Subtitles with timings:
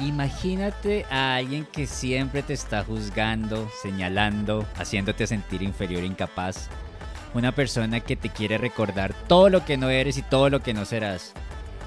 [0.00, 6.68] Imagínate a alguien que siempre te está juzgando, señalando, haciéndote sentir inferior e incapaz.
[7.34, 10.74] Una persona que te quiere recordar todo lo que no eres y todo lo que
[10.74, 11.32] no serás.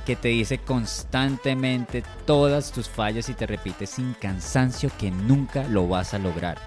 [0.05, 5.87] Que te dice constantemente todas tus fallas y te repite sin cansancio que nunca lo
[5.87, 6.59] vas a lograr.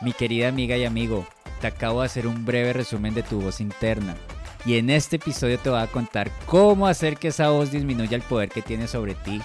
[0.00, 1.26] Mi querida amiga y amigo,
[1.60, 4.16] te acabo de hacer un breve resumen de tu voz interna.
[4.64, 8.22] Y en este episodio te voy a contar cómo hacer que esa voz disminuya el
[8.22, 9.40] poder que tiene sobre ti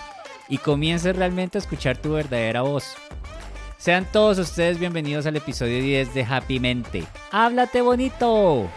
[0.50, 2.96] y comiences realmente a escuchar tu verdadera voz.
[3.78, 7.04] Sean todos ustedes bienvenidos al episodio 10 de Happy Mente.
[7.32, 8.70] ¡Háblate bonito!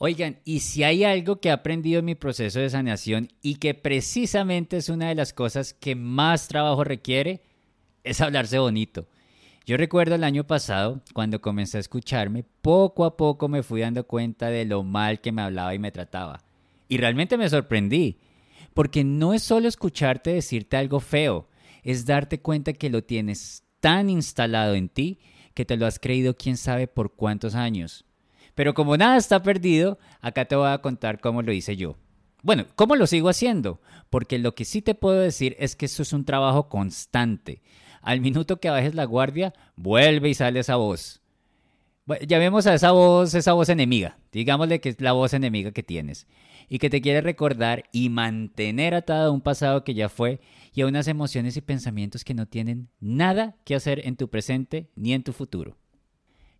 [0.00, 3.74] Oigan, y si hay algo que he aprendido en mi proceso de sanación y que
[3.74, 7.42] precisamente es una de las cosas que más trabajo requiere,
[8.04, 9.08] es hablarse bonito.
[9.66, 14.06] Yo recuerdo el año pasado, cuando comencé a escucharme, poco a poco me fui dando
[14.06, 16.40] cuenta de lo mal que me hablaba y me trataba.
[16.88, 18.18] Y realmente me sorprendí.
[18.78, 21.48] Porque no es solo escucharte decirte algo feo,
[21.82, 25.18] es darte cuenta que lo tienes tan instalado en ti
[25.54, 28.04] que te lo has creído quién sabe por cuántos años.
[28.54, 31.96] Pero como nada está perdido, acá te voy a contar cómo lo hice yo.
[32.44, 33.80] Bueno, ¿cómo lo sigo haciendo?
[34.10, 37.62] Porque lo que sí te puedo decir es que esto es un trabajo constante.
[38.00, 41.20] Al minuto que bajes la guardia, vuelve y sale esa voz.
[42.28, 44.20] Ya vemos a esa voz, esa voz enemiga.
[44.30, 46.28] Digámosle que es la voz enemiga que tienes
[46.68, 50.40] y que te quiere recordar y mantener atado a un pasado que ya fue
[50.74, 54.90] y a unas emociones y pensamientos que no tienen nada que hacer en tu presente
[54.94, 55.76] ni en tu futuro.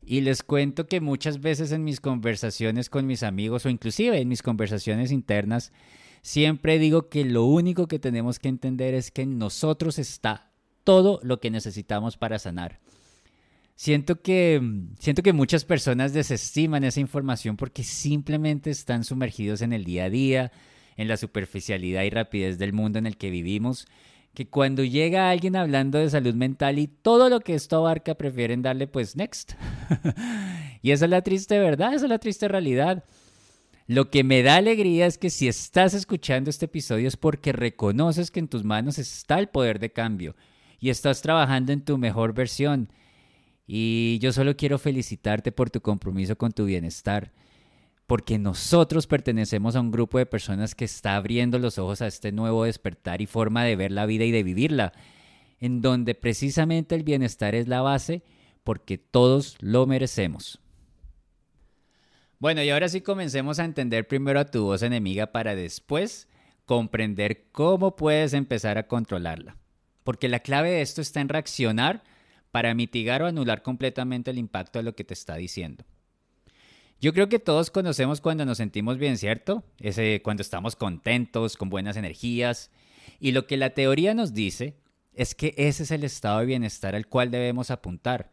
[0.02, 4.28] Y les cuento que muchas veces en mis conversaciones con mis amigos o inclusive en
[4.28, 5.72] mis conversaciones internas,
[6.22, 10.50] siempre digo que lo único que tenemos que entender es que en nosotros está
[10.84, 12.80] todo lo que necesitamos para sanar.
[13.78, 14.60] Siento que,
[14.98, 20.10] siento que muchas personas desestiman esa información porque simplemente están sumergidos en el día a
[20.10, 20.52] día,
[20.96, 23.86] en la superficialidad y rapidez del mundo en el que vivimos,
[24.34, 28.62] que cuando llega alguien hablando de salud mental y todo lo que esto abarca prefieren
[28.62, 29.52] darle pues next.
[30.82, 33.04] y esa es la triste verdad, esa es la triste realidad.
[33.86, 38.32] Lo que me da alegría es que si estás escuchando este episodio es porque reconoces
[38.32, 40.34] que en tus manos está el poder de cambio
[40.80, 42.90] y estás trabajando en tu mejor versión
[43.70, 47.32] y yo solo quiero felicitarte por tu compromiso con tu bienestar,
[48.06, 52.32] porque nosotros pertenecemos a un grupo de personas que está abriendo los ojos a este
[52.32, 54.94] nuevo despertar y forma de ver la vida y de vivirla,
[55.60, 58.22] en donde precisamente el bienestar es la base,
[58.64, 60.60] porque todos lo merecemos.
[62.38, 66.26] Bueno, y ahora sí comencemos a entender primero a tu voz enemiga para después
[66.64, 69.58] comprender cómo puedes empezar a controlarla.
[70.04, 72.02] Porque la clave de esto está en reaccionar
[72.50, 75.84] para mitigar o anular completamente el impacto de lo que te está diciendo.
[77.00, 79.62] Yo creo que todos conocemos cuando nos sentimos bien, ¿cierto?
[79.78, 82.70] Ese cuando estamos contentos, con buenas energías.
[83.20, 84.74] Y lo que la teoría nos dice
[85.14, 88.32] es que ese es el estado de bienestar al cual debemos apuntar.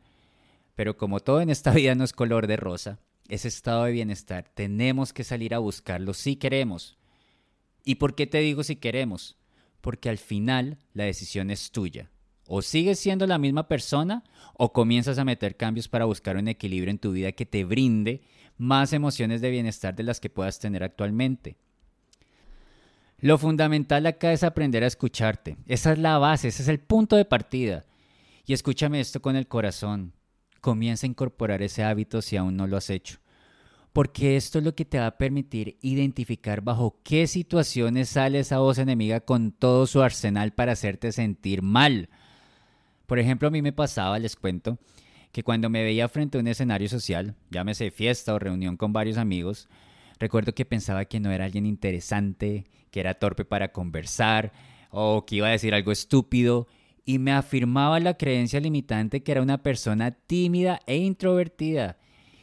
[0.73, 4.49] Pero como todo en esta vida no es color de rosa, ese estado de bienestar
[4.53, 6.97] tenemos que salir a buscarlo si queremos.
[7.83, 9.37] ¿Y por qué te digo si queremos?
[9.81, 12.09] Porque al final la decisión es tuya.
[12.47, 14.23] O sigues siendo la misma persona
[14.53, 18.22] o comienzas a meter cambios para buscar un equilibrio en tu vida que te brinde
[18.57, 21.57] más emociones de bienestar de las que puedas tener actualmente.
[23.19, 25.57] Lo fundamental acá es aprender a escucharte.
[25.67, 27.85] Esa es la base, ese es el punto de partida.
[28.45, 30.13] Y escúchame esto con el corazón.
[30.62, 33.19] Comienza a incorporar ese hábito si aún no lo has hecho.
[33.94, 38.59] Porque esto es lo que te va a permitir identificar bajo qué situaciones sale esa
[38.59, 42.09] voz enemiga con todo su arsenal para hacerte sentir mal
[43.05, 44.79] por ejemplo, a mí me pasaba, les cuento,
[45.31, 49.17] que cuando me veía frente a un escenario social, llámese fiesta o reunión con varios
[49.17, 49.67] amigos,
[50.19, 54.53] recuerdo que pensaba que no era alguien interesante, que era torpe para conversar
[54.89, 56.67] o que iba a decir algo estúpido
[57.03, 61.97] y me afirmaba la creencia limitante que era una persona tímida e introvertida.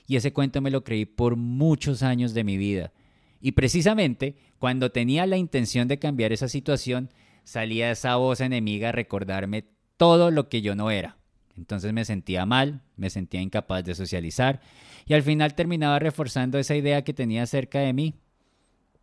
[0.07, 2.93] Y ese cuento me lo creí por muchos años de mi vida.
[3.41, 7.11] Y precisamente cuando tenía la intención de cambiar esa situación,
[7.43, 9.65] salía esa voz enemiga a recordarme
[10.03, 11.17] todo lo que yo no era.
[11.57, 14.61] Entonces me sentía mal, me sentía incapaz de socializar
[15.07, 18.17] y al final terminaba reforzando esa idea que tenía cerca de mí.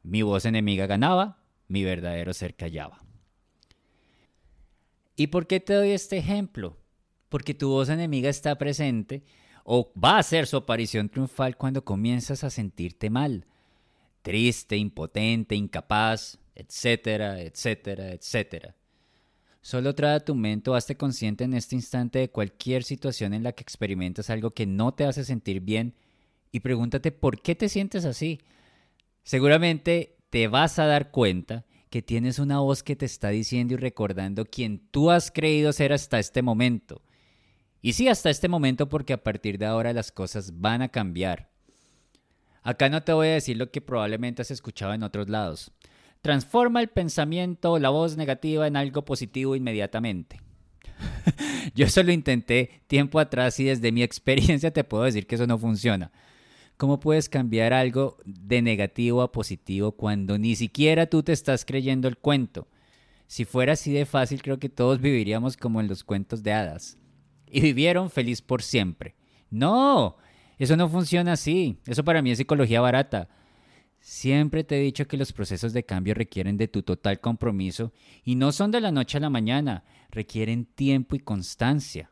[0.04, 3.02] Mi voz enemiga ganaba, mi verdadero ser callaba.
[5.16, 6.76] ¿Y por qué te doy este ejemplo?
[7.30, 9.24] Porque tu voz enemiga está presente
[9.64, 13.46] o va a hacer su aparición triunfal cuando comienzas a sentirte mal,
[14.22, 18.76] triste, impotente, incapaz, etcétera, etcétera, etcétera.
[19.62, 23.52] Solo trae tu mente o hazte consciente en este instante de cualquier situación en la
[23.52, 25.96] que experimentas algo que no te hace sentir bien
[26.52, 28.40] y pregúntate por qué te sientes así.
[29.24, 33.78] Seguramente te vas a dar cuenta que tienes una voz que te está diciendo y
[33.78, 37.02] recordando quién tú has creído ser hasta este momento.
[37.82, 41.50] Y sí, hasta este momento porque a partir de ahora las cosas van a cambiar.
[42.62, 45.72] Acá no te voy a decir lo que probablemente has escuchado en otros lados.
[46.22, 50.42] Transforma el pensamiento la voz negativa en algo positivo inmediatamente.
[51.76, 55.48] Yo eso lo intenté tiempo atrás y desde mi experiencia te puedo decir que eso
[55.48, 56.12] no funciona.
[56.78, 62.08] ¿Cómo puedes cambiar algo de negativo a positivo cuando ni siquiera tú te estás creyendo
[62.08, 62.68] el cuento?
[63.28, 66.98] Si fuera así de fácil, creo que todos viviríamos como en los cuentos de hadas.
[67.46, 69.16] Y vivieron feliz por siempre.
[69.50, 70.18] No,
[70.58, 71.80] eso no funciona así.
[71.86, 73.30] Eso para mí es psicología barata.
[74.00, 77.92] Siempre te he dicho que los procesos de cambio requieren de tu total compromiso
[78.24, 82.10] y no son de la noche a la mañana, requieren tiempo y constancia.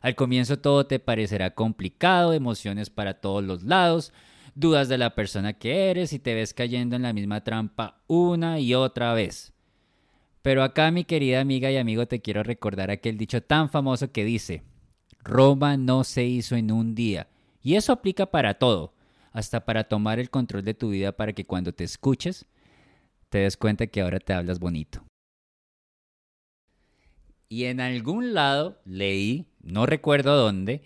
[0.00, 4.12] Al comienzo todo te parecerá complicado, emociones para todos los lados,
[4.54, 8.60] dudas de la persona que eres y te ves cayendo en la misma trampa una
[8.60, 9.52] y otra vez.
[10.42, 14.24] Pero acá, mi querida amiga y amigo, te quiero recordar aquel dicho tan famoso que
[14.24, 14.62] dice,
[15.22, 17.28] Roma no se hizo en un día.
[17.62, 18.92] Y eso aplica para todo,
[19.34, 22.46] hasta para tomar el control de tu vida para que cuando te escuches,
[23.28, 25.04] te des cuenta que ahora te hablas bonito.
[27.48, 30.82] Y en algún lado leí, no recuerdo dónde,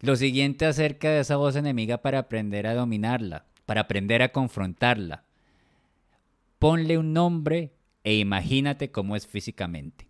[0.00, 5.24] lo siguiente acerca de esa voz enemiga para aprender a dominarla, para aprender a confrontarla.
[6.60, 10.06] Ponle un nombre e imagínate cómo es físicamente.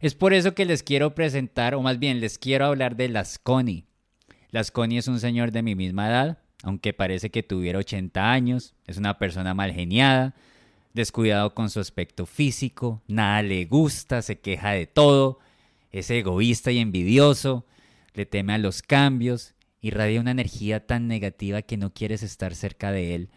[0.00, 3.86] Es por eso que les quiero presentar, o más bien les quiero hablar de Lasconi.
[4.50, 8.96] Lasconi es un señor de mi misma edad, aunque parece que tuviera 80 años, es
[8.96, 10.34] una persona mal geniada,
[10.94, 15.38] descuidado con su aspecto físico, nada le gusta, se queja de todo,
[15.92, 17.64] es egoísta y envidioso,
[18.14, 22.90] le teme a los cambios, irradia una energía tan negativa que no quieres estar cerca
[22.90, 23.30] de él,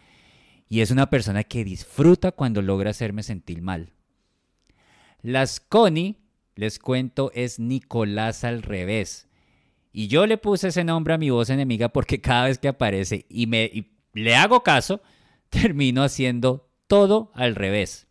[0.68, 3.92] y es una persona que disfruta cuando logra hacerme sentir mal.
[5.20, 6.16] Las Connie,
[6.56, 9.28] les cuento, es Nicolás al revés.
[9.92, 13.26] Y yo le puse ese nombre a mi voz enemiga porque cada vez que aparece
[13.28, 15.02] y me le hago caso,
[15.50, 18.06] termino haciendo todo al revés.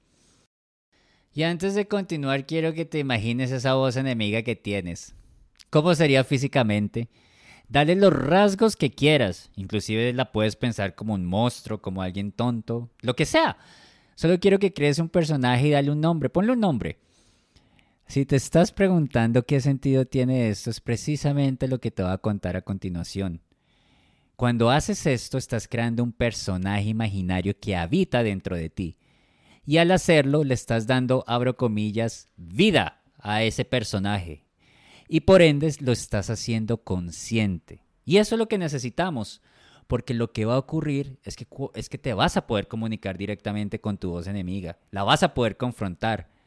[1.34, 5.16] Y antes de continuar, quiero que te imagines esa voz enemiga que tienes.
[5.70, 7.08] ¿Cómo sería físicamente?
[7.70, 9.50] Dale los rasgos que quieras.
[9.56, 13.58] Inclusive la puedes pensar como un monstruo, como alguien tonto, lo que sea.
[14.16, 16.30] Solo quiero que crees un personaje y dale un nombre.
[16.30, 17.00] Ponle un nombre.
[18.12, 22.18] Si te estás preguntando qué sentido tiene esto, es precisamente lo que te voy a
[22.18, 23.40] contar a continuación.
[24.36, 28.98] Cuando haces esto, estás creando un personaje imaginario que habita dentro de ti.
[29.66, 34.44] Y al hacerlo, le estás dando, abro comillas, vida a ese personaje.
[35.08, 37.86] Y por ende, lo estás haciendo consciente.
[38.04, 39.42] Y eso es lo que necesitamos.
[39.88, 43.18] Porque lo que va a ocurrir es que, es que te vas a poder comunicar
[43.18, 44.80] directamente con tu voz enemiga.
[44.90, 46.41] La vas a poder confrontar.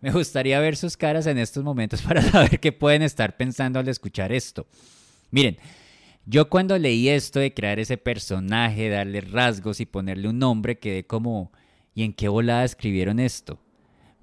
[0.00, 3.88] Me gustaría ver sus caras en estos momentos para saber qué pueden estar pensando al
[3.88, 4.66] escuchar esto.
[5.30, 5.58] Miren,
[6.26, 11.06] yo cuando leí esto de crear ese personaje, darle rasgos y ponerle un nombre, quedé
[11.06, 11.52] como,
[11.94, 13.58] ¿y en qué volada escribieron esto?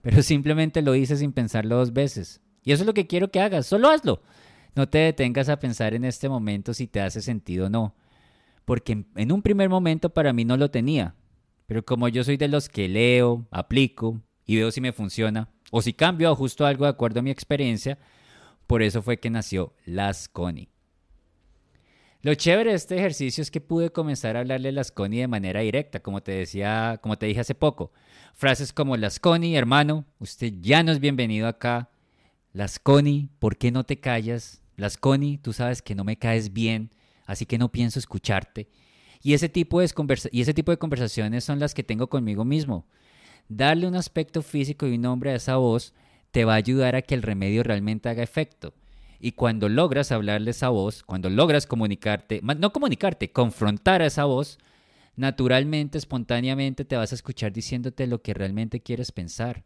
[0.01, 2.41] Pero simplemente lo hice sin pensarlo dos veces.
[2.63, 4.21] Y eso es lo que quiero que hagas, solo hazlo.
[4.75, 7.95] No te detengas a pensar en este momento si te hace sentido o no.
[8.65, 11.15] Porque en un primer momento para mí no lo tenía.
[11.65, 15.81] Pero como yo soy de los que leo, aplico y veo si me funciona, o
[15.81, 17.97] si cambio ajusto algo de acuerdo a mi experiencia,
[18.67, 20.69] por eso fue que nació Las Connie.
[22.21, 24.91] Lo chévere de este ejercicio es que pude comenzar a hablarle a las
[25.21, 27.91] de manera directa, como te decía, como te dije hace poco.
[28.33, 29.19] Frases como las
[29.55, 31.91] hermano, usted ya no es bienvenido acá.
[32.51, 32.79] Las
[33.37, 34.63] ¿por qué no te callas?
[34.75, 34.97] Las
[35.43, 36.89] tú sabes que no me caes bien,
[37.27, 38.69] así que no pienso escucharte.
[39.21, 42.87] Y ese tipo de conversaciones son las que tengo conmigo mismo.
[43.47, 45.93] Darle un aspecto físico y un nombre a esa voz
[46.31, 48.73] te va a ayudar a que el remedio realmente haga efecto.
[49.19, 54.57] Y cuando logras hablarle esa voz, cuando logras comunicarte, no comunicarte, confrontar a esa voz,
[55.15, 59.63] naturalmente, espontáneamente te vas a escuchar diciéndote lo que realmente quieres pensar.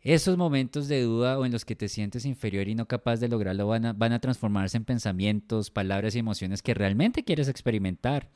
[0.00, 3.28] Esos momentos de duda o en los que te sientes inferior y no capaz de
[3.28, 8.28] lograrlo van a, van a transformarse en pensamientos, palabras y emociones que realmente quieres experimentar.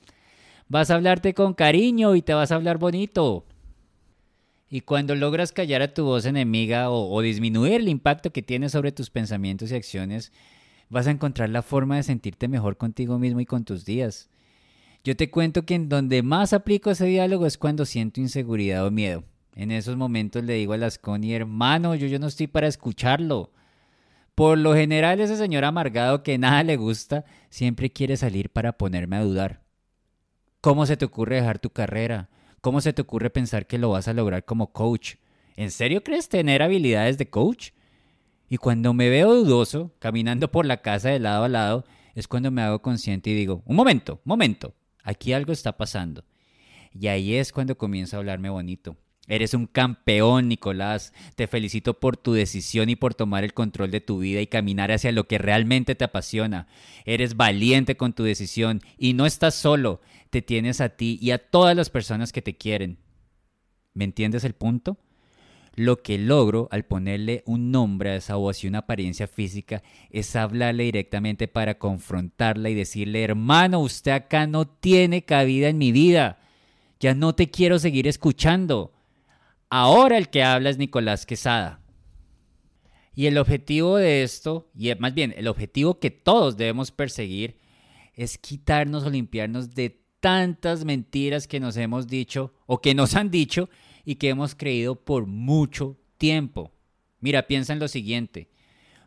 [0.68, 3.44] Vas a hablarte con cariño y te vas a hablar bonito.
[4.70, 8.92] Y cuando logras callar a tu voz enemiga o, disminuir el impacto que tiene sobre
[8.92, 10.32] tus pensamientos y acciones,
[10.90, 14.28] vas a encontrar la forma de sentirte mejor contigo mismo y con tus días.
[15.04, 18.90] Yo te cuento que en donde más aplico ese diálogo es cuando siento inseguridad o
[18.90, 19.24] miedo.
[19.54, 23.50] En esos momentos le digo a las Connie, hermano, yo, yo no estoy para escucharlo.
[24.34, 29.16] Por lo general ese señor amargado que nada le gusta siempre quiere salir para ponerme
[29.16, 29.62] a dudar.
[30.60, 32.28] ¿Cómo se te ocurre dejar tu carrera?
[32.60, 35.14] ¿Cómo se te ocurre pensar que lo vas a lograr como coach?
[35.56, 37.70] ¿En serio crees tener habilidades de coach?
[38.48, 41.84] Y cuando me veo dudoso, caminando por la casa de lado a lado,
[42.14, 44.74] es cuando me hago consciente y digo, un momento, momento,
[45.04, 46.24] aquí algo está pasando.
[46.92, 48.96] Y ahí es cuando comienzo a hablarme bonito.
[49.28, 51.12] Eres un campeón, Nicolás.
[51.36, 54.90] Te felicito por tu decisión y por tomar el control de tu vida y caminar
[54.90, 56.66] hacia lo que realmente te apasiona.
[57.04, 60.00] Eres valiente con tu decisión y no estás solo.
[60.30, 62.98] Te tienes a ti y a todas las personas que te quieren.
[63.92, 64.96] ¿Me entiendes el punto?
[65.74, 70.34] Lo que logro al ponerle un nombre a esa voz y una apariencia física es
[70.34, 76.40] hablarle directamente para confrontarla y decirle, hermano, usted acá no tiene cabida en mi vida.
[76.98, 78.92] Ya no te quiero seguir escuchando.
[79.70, 81.80] Ahora el que habla es Nicolás Quesada.
[83.14, 87.58] Y el objetivo de esto, y más bien el objetivo que todos debemos perseguir,
[88.14, 93.30] es quitarnos o limpiarnos de tantas mentiras que nos hemos dicho o que nos han
[93.30, 93.68] dicho
[94.04, 96.72] y que hemos creído por mucho tiempo.
[97.20, 98.48] Mira, piensa en lo siguiente.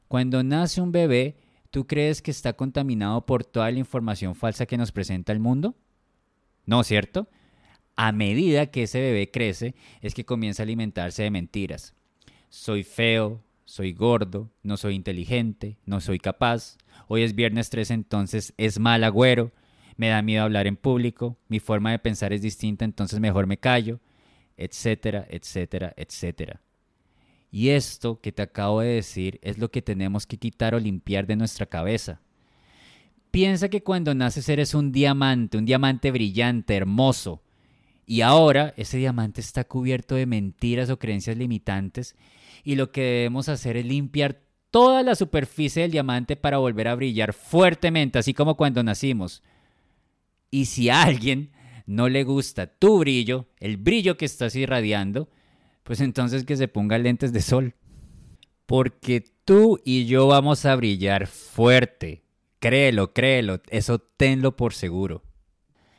[0.08, 1.38] Cuando nace un bebé,
[1.70, 5.76] ¿tú crees que está contaminado por toda la información falsa que nos presenta el mundo?
[6.66, 7.30] No, ¿cierto?
[7.96, 11.94] A medida que ese bebé crece, es que comienza a alimentarse de mentiras.
[12.50, 16.78] Soy feo, soy gordo, no soy inteligente, no soy capaz.
[17.08, 19.52] Hoy es viernes 3, entonces es mal agüero.
[19.98, 21.38] Me da miedo hablar en público.
[21.48, 24.00] Mi forma de pensar es distinta, entonces mejor me callo
[24.62, 26.62] etcétera, etcétera, etcétera.
[27.52, 31.26] Y esto que te acabo de decir es lo que tenemos que quitar o limpiar
[31.26, 32.22] de nuestra cabeza.
[33.32, 37.42] Piensa que cuando naces eres un diamante, un diamante brillante, hermoso.
[38.06, 42.16] Y ahora ese diamante está cubierto de mentiras o creencias limitantes
[42.64, 46.96] y lo que debemos hacer es limpiar toda la superficie del diamante para volver a
[46.96, 49.44] brillar fuertemente, así como cuando nacimos.
[50.50, 51.52] Y si alguien
[51.86, 55.30] no le gusta tu brillo, el brillo que estás irradiando,
[55.84, 57.76] pues entonces que se ponga lentes de sol.
[58.66, 62.24] Porque tú y yo vamos a brillar fuerte.
[62.60, 65.24] Créelo, créelo, eso tenlo por seguro.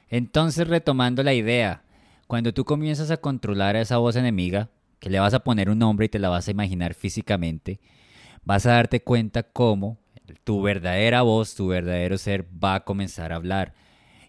[0.08, 1.84] Entonces, retomando la idea,
[2.32, 4.70] cuando tú comienzas a controlar a esa voz enemiga,
[5.00, 7.78] que le vas a poner un nombre y te la vas a imaginar físicamente,
[8.42, 9.98] vas a darte cuenta cómo
[10.42, 13.74] tu verdadera voz, tu verdadero ser va a comenzar a hablar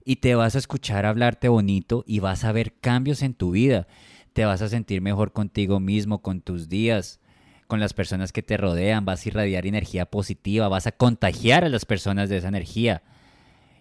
[0.03, 3.87] y te vas a escuchar hablarte bonito y vas a ver cambios en tu vida.
[4.33, 7.21] Te vas a sentir mejor contigo mismo, con tus días,
[7.67, 11.69] con las personas que te rodean, vas a irradiar energía positiva, vas a contagiar a
[11.69, 13.01] las personas de esa energía.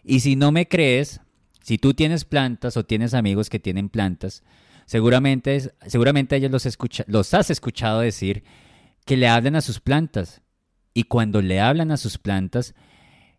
[0.05, 1.21] Y si no me crees,
[1.63, 4.43] si tú tienes plantas o tienes amigos que tienen plantas,
[4.87, 8.45] seguramente, seguramente ellos los, los has escuchado decir
[9.05, 10.43] que le hablan a sus plantas.
[10.95, 12.75] Y cuando le hablan a sus plantas,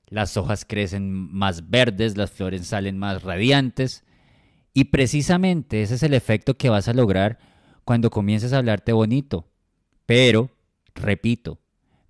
[0.07, 4.03] las hojas crecen más verdes, las flores salen más radiantes.
[4.73, 7.39] Y precisamente ese es el efecto que vas a lograr
[7.83, 9.47] cuando comiences a hablarte bonito.
[10.05, 10.49] Pero,
[10.95, 11.59] repito,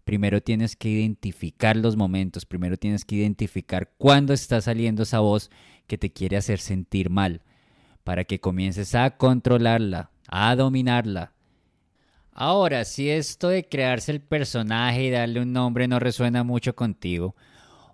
[0.03, 5.50] primero tienes que identificar los momentos, primero tienes que identificar cuándo está saliendo esa voz
[5.87, 7.41] que te quiere hacer sentir mal,
[8.03, 11.33] para que comiences a controlarla, a dominarla.
[12.31, 17.35] Ahora, si esto de crearse el personaje y darle un nombre no resuena mucho contigo,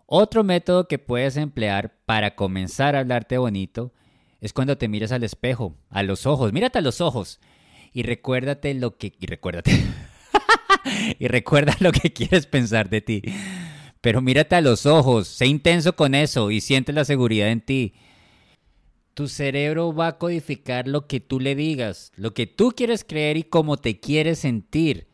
[0.06, 3.94] otro método que puedes emplear para comenzar a hablarte bonito
[4.42, 7.40] es cuando te miras al espejo, a los ojos, mírate a los ojos
[7.92, 9.72] y recuérdate lo que y recuérdate
[11.20, 13.22] y recuerda lo que quieres pensar de ti.
[14.02, 17.94] Pero mírate a los ojos, sé intenso con eso y siente la seguridad en ti.
[19.14, 23.36] Tu cerebro va a codificar lo que tú le digas, lo que tú quieres creer
[23.38, 25.10] y cómo te quieres sentir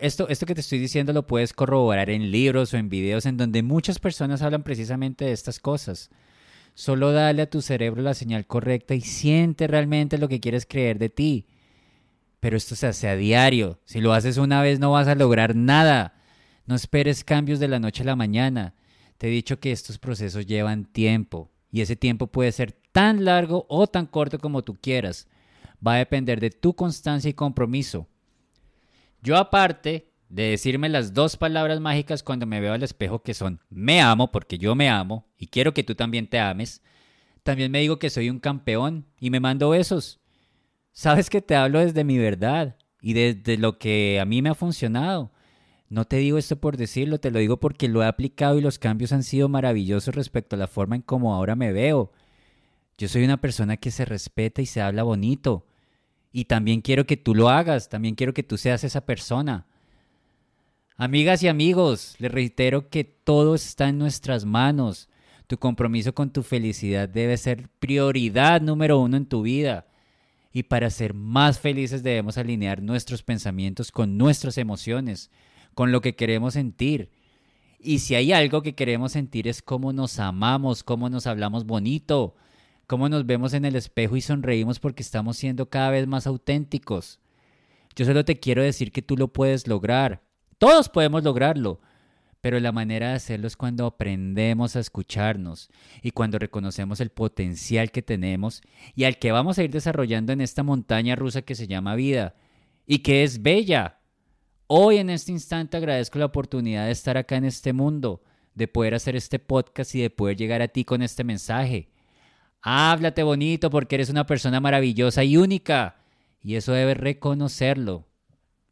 [0.00, 3.36] esto, esto que te estoy diciendo lo puedes corroborar en libros o en videos en
[3.36, 6.10] donde muchas personas hablan precisamente de estas cosas.
[6.74, 10.98] Solo dale a tu cerebro la señal correcta y siente realmente lo que quieres creer
[10.98, 11.46] de ti.
[12.38, 13.80] Pero esto se hace a diario.
[13.84, 16.15] Si lo haces una vez no vas a lograr nada.
[16.66, 18.74] No esperes cambios de la noche a la mañana.
[19.18, 23.66] Te he dicho que estos procesos llevan tiempo y ese tiempo puede ser tan largo
[23.68, 25.28] o tan corto como tú quieras.
[25.86, 28.08] Va a depender de tu constancia y compromiso.
[29.22, 33.60] Yo aparte de decirme las dos palabras mágicas cuando me veo al espejo que son
[33.70, 36.82] me amo porque yo me amo y quiero que tú también te ames,
[37.44, 40.20] también me digo que soy un campeón y me mando besos.
[40.90, 44.54] Sabes que te hablo desde mi verdad y desde lo que a mí me ha
[44.54, 45.30] funcionado.
[45.88, 48.78] No te digo esto por decirlo, te lo digo porque lo he aplicado y los
[48.78, 52.12] cambios han sido maravillosos respecto a la forma en cómo ahora me veo.
[52.98, 55.66] Yo soy una persona que se respeta y se habla bonito.
[56.32, 59.66] Y también quiero que tú lo hagas, también quiero que tú seas esa persona.
[60.96, 65.08] Amigas y amigos, les reitero que todo está en nuestras manos.
[65.46, 69.86] Tu compromiso con tu felicidad debe ser prioridad número uno en tu vida.
[70.52, 75.30] Y para ser más felices debemos alinear nuestros pensamientos con nuestras emociones,
[75.76, 77.10] con lo que queremos sentir.
[77.78, 82.34] Y si hay algo que queremos sentir es cómo nos amamos, cómo nos hablamos bonito,
[82.86, 87.20] cómo nos vemos en el espejo y sonreímos porque estamos siendo cada vez más auténticos.
[87.94, 90.22] Yo solo te quiero decir que tú lo puedes lograr.
[90.56, 91.82] Todos podemos lograrlo.
[92.40, 95.68] Pero la manera de hacerlo es cuando aprendemos a escucharnos
[96.00, 98.62] y cuando reconocemos el potencial que tenemos
[98.94, 102.34] y al que vamos a ir desarrollando en esta montaña rusa que se llama vida
[102.86, 103.98] y que es bella.
[104.68, 108.22] Hoy en este instante agradezco la oportunidad de estar acá en este mundo,
[108.54, 111.88] de poder hacer este podcast y de poder llegar a ti con este mensaje.
[112.62, 115.98] Háblate bonito porque eres una persona maravillosa y única.
[116.42, 118.08] Y eso debes reconocerlo,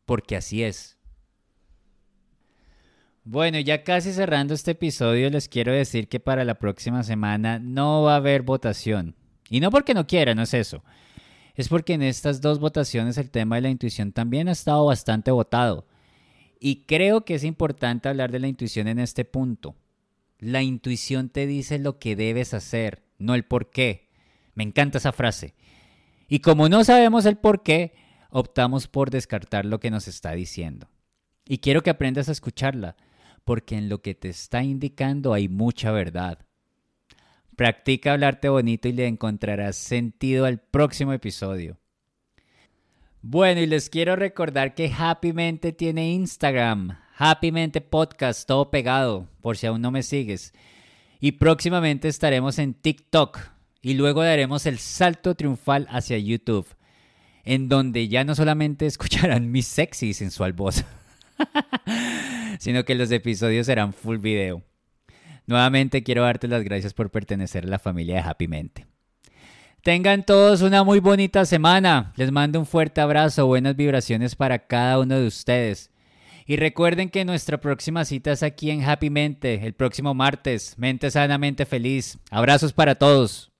[0.04, 0.98] porque así es.
[3.22, 8.02] Bueno, ya casi cerrando este episodio, les quiero decir que para la próxima semana no
[8.02, 9.14] va a haber votación.
[9.48, 10.82] Y no porque no quiera, no es eso.
[11.54, 15.30] Es porque en estas dos votaciones el tema de la intuición también ha estado bastante
[15.30, 15.86] votado.
[16.58, 19.76] Y creo que es importante hablar de la intuición en este punto.
[20.38, 24.08] La intuición te dice lo que debes hacer, no el por qué.
[24.54, 25.54] Me encanta esa frase.
[26.28, 27.94] Y como no sabemos el por qué,
[28.30, 30.88] optamos por descartar lo que nos está diciendo.
[31.46, 32.96] Y quiero que aprendas a escucharla,
[33.44, 36.38] porque en lo que te está indicando hay mucha verdad.
[37.56, 41.78] Practica hablarte bonito y le encontrarás sentido al próximo episodio.
[43.22, 49.28] Bueno, y les quiero recordar que Happy Mente tiene Instagram, Happy Mente Podcast, todo pegado,
[49.40, 50.52] por si aún no me sigues.
[51.20, 53.38] Y próximamente estaremos en TikTok
[53.80, 56.66] y luego daremos el salto triunfal hacia YouTube,
[57.44, 60.84] en donde ya no solamente escucharán mi sexy sensual voz,
[62.58, 64.64] sino que los episodios serán full video.
[65.46, 68.86] Nuevamente quiero darte las gracias por pertenecer a la familia de Happy Mente.
[69.82, 72.14] Tengan todos una muy bonita semana.
[72.16, 75.90] Les mando un fuerte abrazo, buenas vibraciones para cada uno de ustedes.
[76.46, 80.74] Y recuerden que nuestra próxima cita es aquí en Happy Mente, el próximo martes.
[80.78, 82.18] Mente sanamente feliz.
[82.30, 83.53] Abrazos para todos.